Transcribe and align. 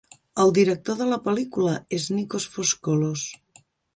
El 0.43 0.53
director 0.57 0.97
de 1.01 1.07
la 1.09 1.19
pel·lícula 1.27 1.75
ésNikos 1.99 2.49
Foskolos. 2.57 3.29